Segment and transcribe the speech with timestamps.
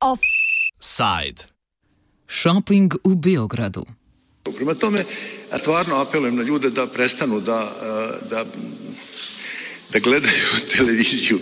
[0.00, 1.44] Offside.
[2.28, 3.84] Shopping v Beogradu.
[4.56, 5.04] Prema tome,
[5.52, 7.72] ja stvarno apelujem na ljude da prestanu da,
[8.30, 8.44] da,
[9.96, 10.44] da gledaju
[10.76, 11.38] televiziju,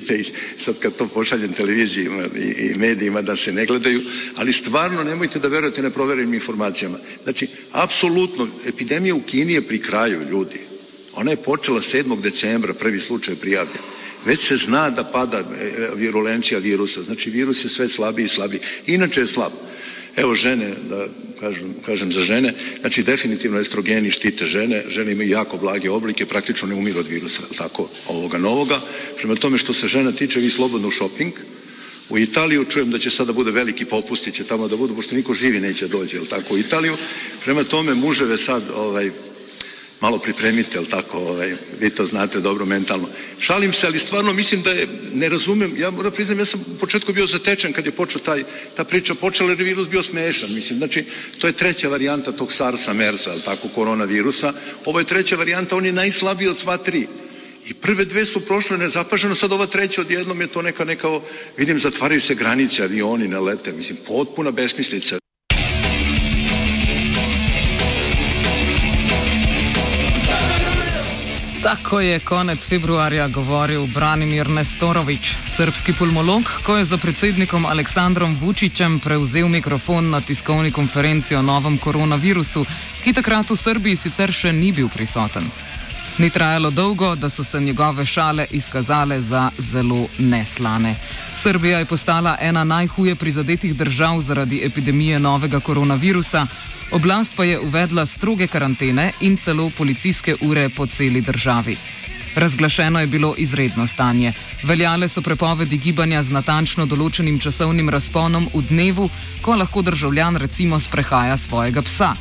[0.56, 2.24] sad kad to pošaljem televizijima
[2.58, 4.02] i, medijima da se ne gledaju,
[4.36, 6.98] ali stvarno nemojte da verujete neproverenim informacijama.
[7.24, 10.60] Znači, apsolutno, epidemija u Kini je pri kraju, ljudi.
[11.14, 12.20] Ona je počela 7.
[12.20, 13.82] decembra, prvi slučaj prijavljen.
[14.26, 15.44] Već se zna da pada e,
[15.96, 18.60] virulencija virusa, znači virus je sve slabiji i slabiji.
[18.86, 19.52] Inače je slab.
[20.16, 21.06] Evo žene, da
[21.40, 26.68] kažem, kažem za žene, znači definitivno estrogeni štite žene, žene imaju jako blage oblike, praktično
[26.68, 28.80] ne umiru od virusa, tako, ovoga novoga.
[29.16, 31.32] Prema tome što se žena tiče, vi slobodno u shopping,
[32.08, 35.34] u Italiju čujem da će sada bude veliki popusti, će tamo da budu, pošto niko
[35.34, 36.96] živi neće dođe, jel tako, u Italiju.
[37.44, 39.10] Prema tome muževe sad, ovaj,
[40.04, 43.08] malo pripremite, jel tako, ovaj, vi to znate dobro mentalno.
[43.38, 46.78] Šalim se, ali stvarno mislim da je, ne razumem, ja moram priznam, ja sam u
[46.78, 48.44] početku bio zatečen kad je počeo taj,
[48.76, 51.04] ta priča počela jer je virus bio smešan, mislim, znači,
[51.38, 54.52] to je treća varijanta tog SARS-a, MERS-a, jel tako, koronavirusa,
[54.84, 57.06] ovo je treća varijanta, on je najslabiji od sva tri.
[57.66, 61.20] I prve dve su prošle nezapaženo, sad ova treća odjednom je to neka, neka,
[61.56, 65.23] vidim, zatvaraju se granice, avioni ne lete, mislim, potpuna besmislica.
[71.64, 79.00] Tako je konec februarja govoril Branimir Nestorovič, srpski pulmolog, ko je za predsednikom Aleksandrom Vučićem
[79.00, 82.66] prevzel mikrofon na tiskovni konferenci o novem koronavirusu,
[83.04, 85.48] ki takrat v Srbiji sicer še ni bil prisoten.
[86.18, 90.96] Ni trajalo dolgo, da so se njegove šale izkazale za zelo neslane.
[91.34, 96.46] Srbija je postala ena najhuje prizadetih držav zaradi epidemije novega koronavirusa,
[96.94, 101.76] Oblast pa je uvedla stroge karantene in celo policijske ure po celi državi.
[102.36, 104.32] Razglašeno je bilo izredno stanje.
[104.62, 109.08] Veljale so prepovedi gibanja z natančno določenim časovnim razponom v dnevu,
[109.42, 112.14] ko lahko državljan recimo sprehaja svojega psa.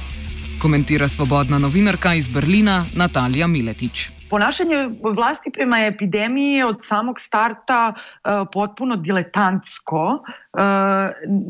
[0.63, 4.11] Komentira svobodna novinarka iz Berlina Natalija Miletič.
[4.29, 9.97] Ponašanje vlasti prema epidemiji je od samog starta uh, potpuno diletantsko.
[9.99, 10.59] Uh,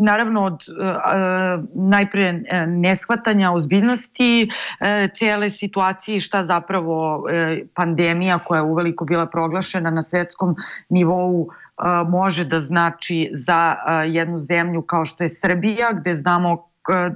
[0.01, 4.87] naravno od uh, najpre neshvatanja ozbiljnosti uh,
[5.17, 7.23] cele situacije šta zapravo uh,
[7.73, 10.55] pandemija koja je uveliko bila proglašena na svetskom
[10.89, 11.49] nivou uh,
[12.09, 16.73] može da znači za uh, jednu zemlju kao što je Srbija gde znamo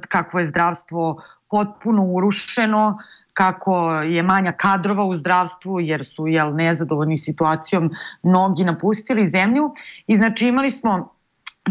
[0.10, 2.98] kakvo je zdravstvo potpuno urušeno,
[3.34, 7.92] kako je manja kadrova u zdravstvu jer su jel, nezadovoljni situacijom
[8.24, 9.74] mnogi napustili zemlju.
[10.08, 11.14] I znači imali smo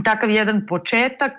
[0.05, 1.33] takav jedan početak,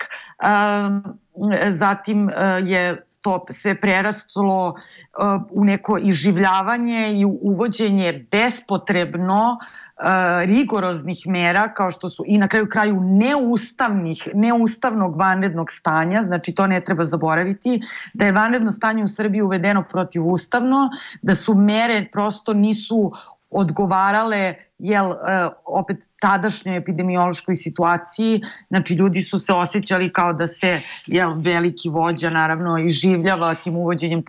[1.69, 2.29] zatim
[2.63, 10.05] je to sve prerastlo uh, u neko iživljavanje i uvođenje bespotrebno uh,
[10.45, 16.67] rigoroznih mera kao što su i na kraju kraju neustavnih, neustavnog vanrednog stanja, znači to
[16.67, 17.81] ne treba zaboraviti,
[18.13, 20.89] da je vanredno stanje u Srbiji uvedeno protivustavno,
[21.21, 23.11] da su mere prosto nisu
[23.49, 30.81] odgovarale jel, e, opet tadašnjoj epidemiološkoj situaciji, znači ljudi su se osjećali kao da se
[31.05, 34.23] jel, veliki vođa naravno iživljava tim uvođenjem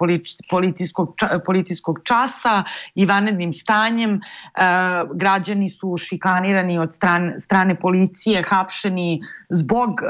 [0.50, 1.14] policijskog,
[1.46, 2.64] policijskog časa
[2.94, 4.14] i vanrednim stanjem.
[4.14, 4.20] E,
[5.14, 10.04] građani su šikanirani od strane, strane policije, hapšeni zbog e,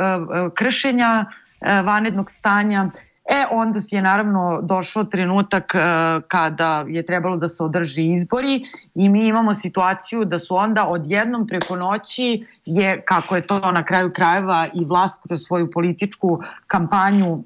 [0.55, 1.25] kršenja
[1.61, 2.91] e, vanrednog stanja
[3.29, 5.81] E, onda je naravno došao trenutak uh,
[6.29, 11.47] kada je trebalo da se održi izbori i mi imamo situaciju da su onda odjednom
[11.47, 17.45] preko noći je, kako je to na kraju krajeva i vlast kroz svoju političku kampanju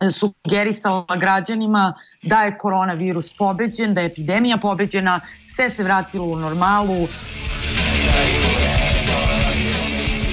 [0.00, 6.36] e, sugerisala građanima da je koronavirus pobeđen, da je epidemija pobeđena, sve se vratilo u
[6.36, 7.06] normalu.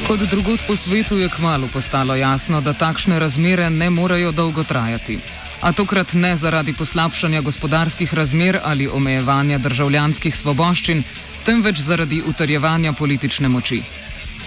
[0.09, 5.19] Kot drugod po svetu je kmalo postalo jasno, da takšne razmere ne morejo dolgo trajati.
[5.61, 11.03] A tokrat ne zaradi poslabšanja gospodarskih razmer ali omejevanja državljanskih svoboščin,
[11.45, 13.83] temveč zaradi utrjevanja politične moči.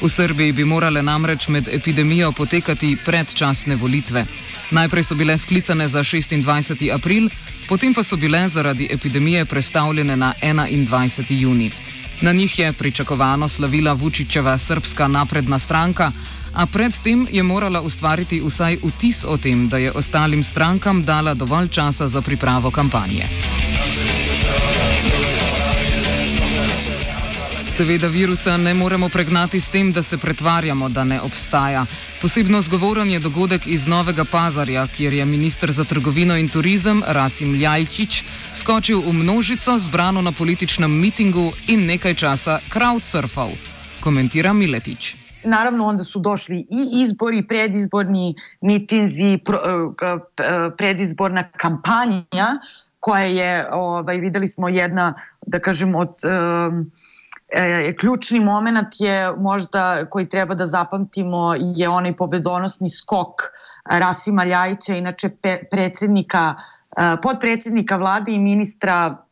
[0.00, 4.26] V Srbiji bi morale namreč med epidemijo potekati predčasne volitve.
[4.70, 6.91] Najprej so bile sklicane za 26.
[6.94, 7.31] april,
[7.69, 11.41] potem pa so bile zaradi epidemije prestavljene na 21.
[11.41, 11.70] juni.
[12.23, 16.13] Na njih je pričakovano slavila Vučičeva srpska napredna stranka,
[16.55, 21.69] a predtem je morala ustvariti vsaj vtis o tem, da je ostalim strankam dala dovolj
[21.69, 23.27] časa za pripravo kampanje.
[27.82, 31.87] Seveda virusa ne moremo pregnati s tem, da se pretvarjamo, da ne obstaja.
[32.20, 37.55] Posebno zgovoren je dogodek iz Novega Pazarja, kjer je ministr za trgovino in turizem Rasim
[37.55, 38.23] Ljajčič
[38.55, 43.50] skočil v množico zbrano na političnem mitingu in nekaj časa crowdsurfal,
[44.00, 45.17] komentira Miletič.
[45.44, 52.61] Naravno, onda su došli i izbori, predizborni mitinzi, eh, eh, predizborna kampanja,
[53.00, 55.14] koja je, ovaj, videli smo jedna,
[55.46, 56.14] da kažem, od...
[56.23, 56.93] Um,
[57.54, 63.43] e, ključni moment je možda koji treba da zapamtimo je onaj pobedonosni skok
[63.84, 66.54] Rasima Ljajića, inače pe, predsednika,
[66.96, 69.16] e, podpredsednika vlade i ministra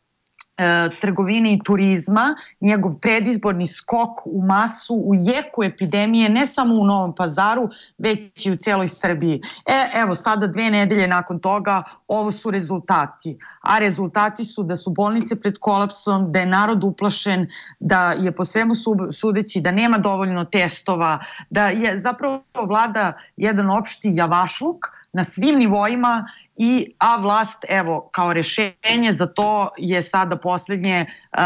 [1.01, 7.15] trgovine i turizma, njegov predizborni skok u masu u jeku epidemije ne samo u Novom
[7.15, 9.41] pazaru, već i u celoj Srbiji.
[9.65, 13.37] E, evo, sada dve nedelje nakon toga ovo su rezultati.
[13.61, 17.47] A rezultati su da su bolnice pred kolapsom, da je narod uplašen,
[17.79, 18.73] da je po svemu
[19.11, 21.19] sudeći da nema dovoljno testova,
[21.49, 26.27] da je zapravo vlada jedan opšti javašluk na svim nivoima
[26.61, 31.39] i a vlast evo kao rešenje za to je sada poslednje uh,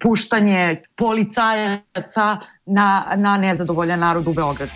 [0.00, 4.72] puštanje policajaca na, na nezadovoljan narod u Beogradu.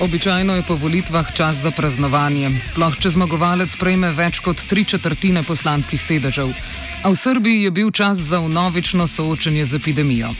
[0.00, 5.42] Običajno je po volitvah čas za praznovanje, sploh če zmagovalec prejme več kot tri četrtine
[5.42, 6.52] poslanskih sedežev.
[7.02, 10.34] A v Srbiji je bil čas za unovično soočenje z epidemijo.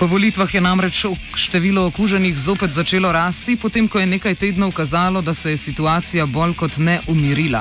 [0.00, 1.04] Po volitvah je namreč
[1.36, 6.24] število okuženih zopet začelo rasti, potem ko je nekaj tednov kazalo, da se je situacija
[6.26, 7.60] bolj kot ne umirila.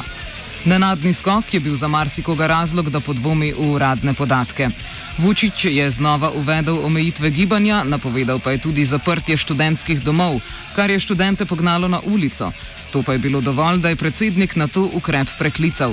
[0.66, 4.70] Nenadni skok je bil za marsikoga razlog, da podvomi v uradne podatke.
[5.18, 10.40] Vučić je znova uvedel omejitve gibanja, napovedal pa je tudi zaprtje študentskih domov,
[10.76, 12.54] kar je študente pognalo na ulico.
[12.92, 15.92] To pa je bilo dovolj, da je predsednik na to ukrep preklical.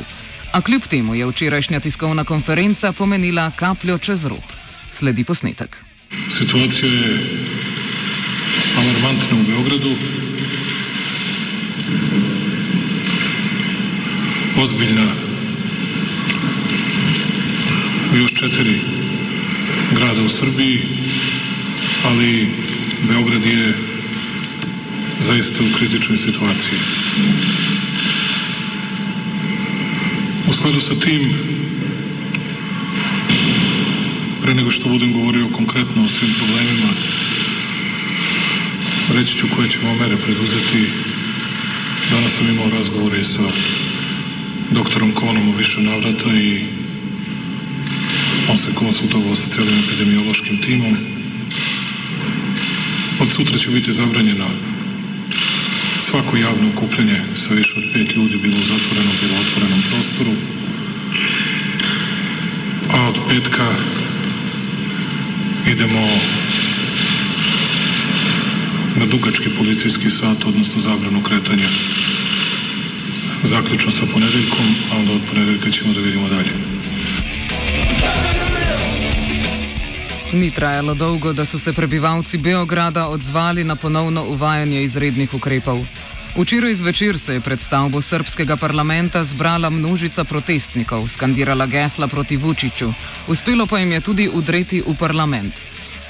[0.52, 4.46] A kljub temu je včerajšnja tiskovna konferenca pomenila kapljo čez rob.
[4.90, 5.85] Sledi posnetek.
[6.28, 7.20] Situacija je
[8.76, 9.94] alarmantna u Beogradu.
[14.58, 15.06] Ozbiljna
[18.12, 18.80] u još četiri
[19.94, 20.82] grada u Srbiji,
[22.04, 22.48] ali
[23.08, 23.74] Beograd je
[25.20, 26.78] zaista u kritičnoj situaciji.
[30.48, 31.34] U skladu sa tim
[34.46, 36.88] Pre nego što budem govorio konkretno o svim problemima,
[39.14, 40.82] reći ću koje ćemo mere preduzeti.
[42.10, 43.42] Danas sam imao razgovore sa
[44.70, 46.64] doktorom Konom u više navrata i
[48.50, 50.96] on se konsultovao sa cijelim epidemiološkim timom.
[53.20, 54.48] Od sutra će biti zabranjena
[56.10, 60.32] svako javno okupljanje sa više od pet ljudi, bilo u zatvorenom, bilo u otvorenom prostoru.
[62.92, 63.74] A od petka
[65.66, 66.06] idemo
[68.96, 71.68] na dugački policijski sat, odnosno zabranu kretanja
[73.42, 76.52] zaključno sa ponedeljkom, a onda od ponedeljka ćemo da vidimo dalje.
[80.32, 85.78] Ni trajalo dolgo, da so se prebivalci Beograda odzvali na ponovno uvajanje izrednih ukrepov.
[86.36, 92.92] Včeraj zvečer se je pred stavbo srpskega parlamenta zbrala množica protestnikov, skandirala gesla proti Vučiću.
[93.28, 95.54] Uspelo pa jim je tudi udreti v parlament.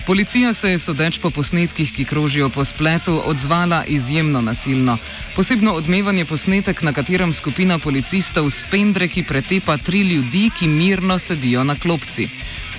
[0.07, 4.99] Policija se je sodeč po posnetkih, ki krožijo po spletu, odzvala izjemno nasilno.
[5.37, 11.65] Posebno odmevanje posnetek, na katerem skupina policistov s pendreki pretepa tri ljudi, ki mirno sedijo
[11.65, 12.29] na klopci.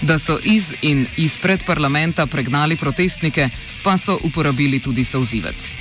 [0.02, 3.50] Da so iz in izpred parlamenta pregnali protestnike,
[3.84, 5.74] pa so uporabili tudi sozivec.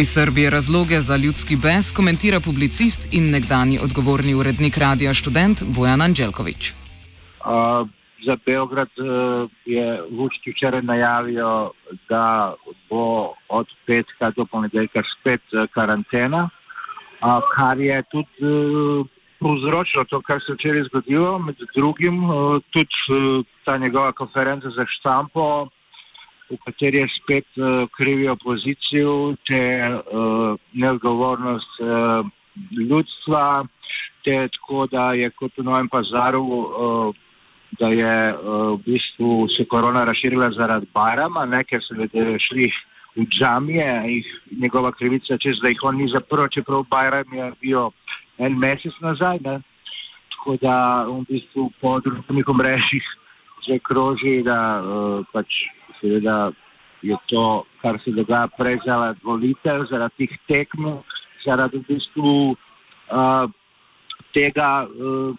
[0.00, 6.00] Iz Srbije razloge za ljudski bes komentira publicist in nekdani odgovorni urednik Radia Student Bojan
[6.02, 6.72] Anđelkovič.
[6.72, 7.88] Uh,
[8.26, 9.06] za Beograd uh,
[9.64, 11.70] je Vučić včeraj najavio
[12.08, 12.54] da
[12.90, 19.06] bo od petka do ponedeljka spet uh, karantena, uh, kar je tudi uh,
[19.40, 21.38] povzročilo to, kar se včeraj zgodilo.
[21.38, 25.68] Med drugim uh, tudi uh, ta njegova konferenca za štampo
[26.50, 32.26] v kateri je spet uh, krivi opozicijo, te uh, neodgovornost uh,
[32.74, 33.64] ljudstva,
[34.24, 37.14] te tako, da je kot v Novem pazaru, uh,
[37.78, 42.66] da je uh, v bistvu se korona razširila zaradi Barama, ne, ker so ljudje šli
[43.16, 44.28] v džamije, jih,
[44.62, 47.90] njegova krivica, čez da jih on ni zaprl, čeprav Baram je bil
[48.38, 49.38] en mesec nazaj.
[49.46, 49.60] Ne.
[50.34, 50.74] Tako da
[51.06, 53.16] v bistvu po družbenih omrežjih
[53.60, 55.68] že kroži, da uh, pač
[56.00, 56.50] seveda
[57.02, 61.00] je to, kar se dogaja prej zaradi volitev, zaradi teh tekmov,
[61.44, 63.46] zaradi v bistvu uh,
[64.36, 65.32] tega, uh,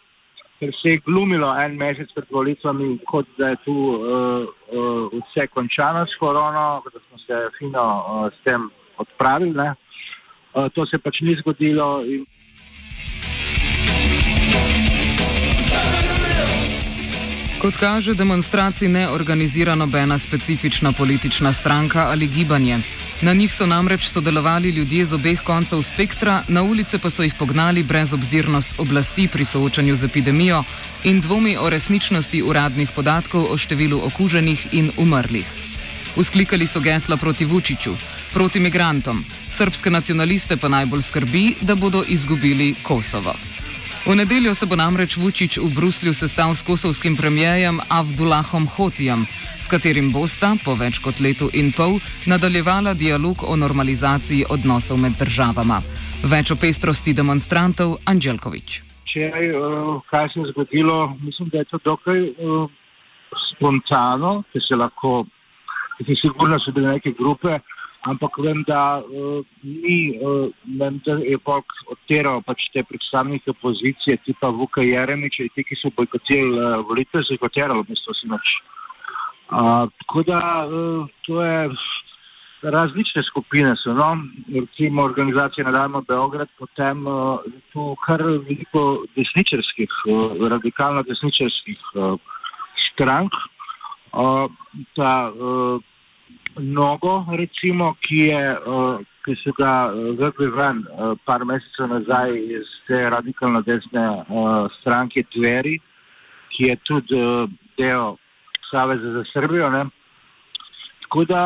[0.59, 5.47] ker se je glumilo en mesec pred volitvami, kot da je tu uh, uh, vse
[5.53, 9.69] končano s korono, da smo se fino uh, s tem odpravili.
[10.53, 12.01] Uh, to se pač ni zgodilo.
[12.05, 12.25] In...
[17.61, 22.79] Kot kaže, demonstracij ne organizira nobena specifična politična stranka ali gibanje.
[23.21, 27.33] Na njih so namreč sodelovali ljudje z obeh koncev spektra, na ulice pa so jih
[27.39, 30.63] pognali brez obzirnost oblasti pri soočanju z epidemijo
[31.03, 35.45] in dvomi o resničnosti uradnih podatkov o številu okuženih in umrlih.
[36.15, 37.93] Usklikali so gesla proti Vučiću,
[38.33, 43.50] proti migrantom, srpske nacionaliste pa najbolj skrbi, da bodo izgubili Kosovo.
[44.05, 49.25] V nedeljo se bo namreč Vučić v Bruslju sestal s kosovskim premijejem Avdulahom Hotijem,
[49.59, 55.13] s katerim bosta po več kot letu in pol nadaljevala dialog o normalizaciji odnosov med
[55.21, 55.81] državama.
[56.25, 58.81] Več o pestrosti demonstrantov Anđelkovič.
[59.13, 59.53] Če je
[60.09, 62.65] kaj se zgodilo, mislim, da je to dokaj uh,
[63.53, 65.25] spontano, da se lahko,
[65.99, 67.59] da se sigurno so bile neke grupe
[68.01, 74.17] ampak vem, da uh, ni, uh, vem, da je Bog odteral pač te predstavnike opozicije,
[74.25, 78.17] tipa Vuka Jeremiča in ti, ki so bojkotirali uh, volitve, so jih odterali v bistvu
[78.21, 78.55] sinoč.
[79.51, 81.69] Uh, tako da uh, to je
[82.61, 84.09] različne skupine so, no,
[84.53, 87.39] recimo organizacija Nadalmo Beograd, potem uh,
[87.73, 92.17] tu kar veliko desničarskih, uh, radikalno desničarskih uh,
[92.77, 93.37] strank.
[94.11, 94.49] Uh,
[94.95, 95.90] ta, uh,
[96.59, 102.35] Nogo, recimo, ki, je, uh, ki so ga eh, vrgli ven uh, par mesecev nazaj
[102.57, 105.77] iz te radikalno desne uh, stranke Tveri,
[106.51, 107.47] ki je tudi uh,
[107.79, 108.17] del
[108.67, 109.69] Saveza za Srbijo.
[109.71, 109.85] Ne?
[111.05, 111.41] Tako da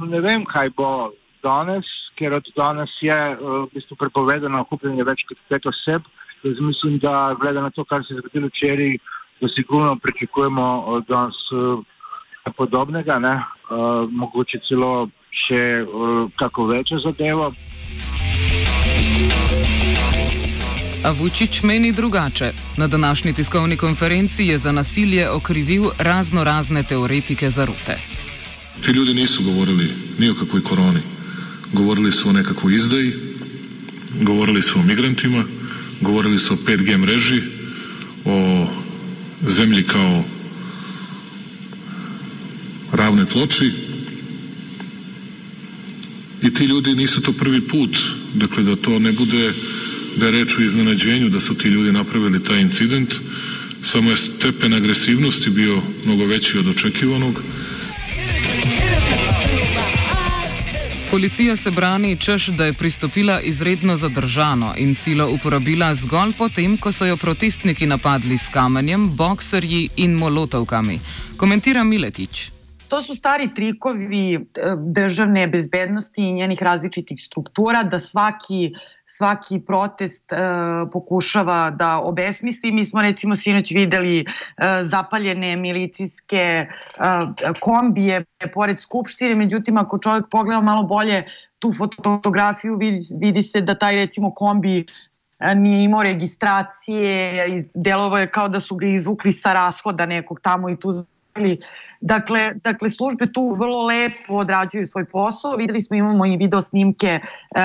[0.00, 1.12] ne vem, kaj bo
[1.44, 1.84] danes,
[2.16, 6.08] ker od danes je uh, v bistvu prepovedano okupljanje več kot pet oseb.
[6.42, 8.96] Jaz mislim, da glede na to, kar se je zgodilo včeraj,
[9.42, 11.42] da sigurno pričakujemo od danes.
[11.52, 11.84] Uh,
[12.50, 13.34] podobnega, ne?
[13.34, 17.52] Uh, mogoče celo še uh, kako večjo zadevo.
[21.04, 22.52] A Vučić meni drugače.
[22.76, 27.98] Na današnji tiskovni konferenci je za nasilje okrivil razno razne teoretike zarote.
[28.84, 31.00] Ti ljudje niso govorili ni o kakoj koroni.
[31.72, 33.12] Govorili so o nekakvoj izdaji,
[34.22, 35.44] govorili so o migrantima,
[36.00, 37.42] govorili so o 5G mreži,
[38.24, 38.66] o
[39.42, 40.24] zemlji kao
[43.16, 43.72] ravnoj ploči.
[46.42, 47.96] I ti ljudi nisu to prvi put,
[48.34, 49.52] dakle da to ne bude
[50.16, 53.14] da je reč o iznenađenju da su ti ljudi napravili taj incident,
[53.82, 57.42] samo je stepen agresivnosti bio mnogo veći od očekivanog.
[61.10, 66.92] Policija se brani, češ, da je pristopila izredno zadržano in silo uporabila zgolj potem, ko
[66.92, 71.00] so jo protestniki napadli s kamenjem, bokserji in molotovkami.
[71.36, 72.55] Komentira Miletič.
[72.88, 74.38] To su stari trikovi e,
[74.76, 78.72] državne bezbednosti i njenih različitih struktura da svaki
[79.16, 80.36] svaki protest e,
[80.92, 82.72] pokušava da obesmisli.
[82.72, 84.24] Mi smo recimo sinoć videli e,
[84.82, 86.66] zapaljene milicijske e,
[87.60, 88.24] kombije
[88.54, 91.24] pored Skupštine, međutim ako čovjek pogleda malo bolje
[91.58, 94.86] tu fotografiju vidi, vidi se da taj recimo kombi
[95.56, 100.76] nije imao registracije, delovo je kao da su ga izvukli sa rashoda nekog tamo i
[100.76, 101.04] tu
[102.00, 105.56] Dakle, dakle, službe tu vrlo lepo odrađuju svoj posao.
[105.56, 107.20] Videli smo, imamo i video snimke e,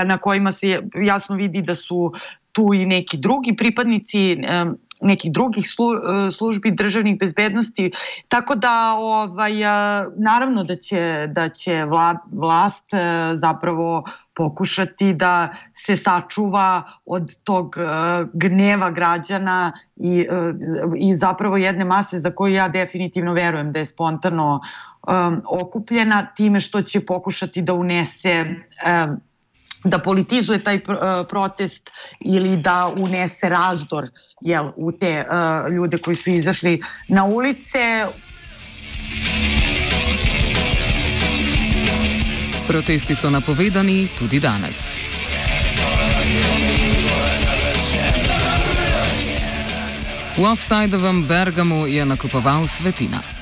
[0.05, 2.13] na kojima se jasno vidi da su
[2.51, 4.65] tu i neki drugi pripadnici e,
[5.01, 7.91] nekih drugih e, službi državnih bezbednosti.
[8.27, 9.51] Tako da ovaj
[10.17, 11.85] naravno da će da će
[12.31, 12.85] vlast
[13.33, 14.03] zapravo
[14.33, 17.75] pokušati da se sačuva od tog
[18.33, 20.27] gneva građana i
[20.97, 24.59] i zapravo jedne mase za koju ja definitivno verujem da je spontano
[25.61, 28.45] okupljena time što će pokušati da unese
[29.83, 30.79] da politizuje taj
[31.29, 34.07] protest ili da unese razdor
[34.41, 38.07] jel, u te uh, ljude koji su izašli na ulice.
[42.67, 44.93] Protesti so napovedani tudi danes.
[50.37, 53.40] V offsajdovem Bergamu je nakupoval svetina.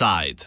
[0.00, 0.46] side.